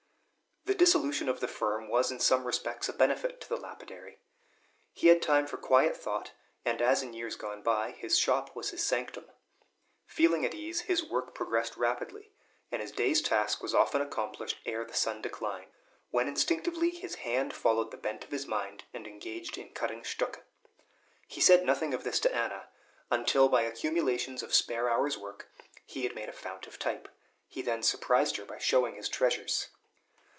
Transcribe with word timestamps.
The 0.65 0.75
dissolution 0.87 1.27
of 1.27 1.39
the 1.39 1.47
firm 1.47 1.87
was 1.89 2.11
in 2.11 2.19
some 2.19 2.45
respects 2.45 2.87
a 2.87 2.93
benefit 2.93 3.41
to 3.41 3.49
the 3.49 3.57
lapidary. 3.57 4.19
He 4.93 5.07
had 5.07 5.19
time 5.21 5.47
for 5.47 5.57
quiet 5.57 5.97
thought, 5.97 6.31
and, 6.63 6.81
as 6.83 7.01
in 7.03 7.13
years 7.13 7.35
gone 7.35 7.61
by, 7.63 7.91
his 7.91 8.17
shop 8.17 8.55
was 8.55 8.69
his 8.69 8.83
sanctum. 8.85 9.25
Feeling 10.05 10.45
at 10.45 10.53
ease, 10.53 10.81
his 10.81 11.03
work 11.03 11.33
progressed 11.33 11.77
rapidly, 11.77 12.31
and 12.71 12.79
his 12.81 12.91
day's 12.91 13.21
task 13.23 13.63
was 13.63 13.73
often 13.73 14.01
accomplished 14.01 14.59
ere 14.65 14.85
the 14.85 14.93
sun 14.93 15.19
declined, 15.21 15.71
when 16.11 16.27
instinctively 16.27 16.91
his 16.91 17.15
hand 17.15 17.53
followed 17.53 17.89
the 17.91 17.97
bent 17.97 18.23
of 18.23 18.29
his 18.31 18.45
mind, 18.47 18.83
and 18.93 19.07
engaged 19.07 19.57
in 19.57 19.69
cutting 19.73 20.03
stucke. 20.03 20.43
He 21.27 21.41
said 21.41 21.65
nothing 21.65 21.93
of 21.93 22.03
this 22.03 22.19
to 22.21 22.33
Anna, 22.35 22.69
until, 23.09 23.49
by 23.49 23.63
accumulations 23.63 24.43
of 24.43 24.53
spare 24.53 24.87
hours' 24.89 25.17
work, 25.17 25.49
he 25.87 26.03
had 26.03 26.13
made 26.15 26.29
a 26.29 26.33
fount 26.33 26.67
of 26.67 26.77
type. 26.77 27.09
He 27.47 27.63
then 27.63 27.81
surprised 27.81 28.37
her 28.37 28.45
by 28.45 28.59
showing 28.59 28.93
his 28.95 29.09
treasures. 29.09 29.69